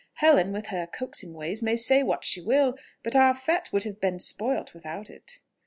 Helen 0.15 0.51
with 0.51 0.69
her 0.69 0.87
coaxing 0.87 1.35
ways 1.35 1.61
may 1.61 1.75
say 1.75 2.01
what 2.01 2.23
she 2.23 2.41
will, 2.41 2.75
but 3.03 3.15
our 3.15 3.35
fête 3.35 3.71
would 3.71 3.83
have 3.83 3.99
been 4.01 4.17
spoilt 4.17 4.73
without 4.73 5.11
it." 5.11 5.41